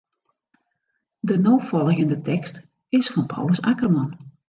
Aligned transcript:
De 1.19 1.37
no 1.39 1.59
folgjende 1.69 2.19
tekst 2.29 2.57
is 2.97 3.07
fan 3.09 3.25
Paulus 3.25 3.61
Akkerman. 3.71 4.11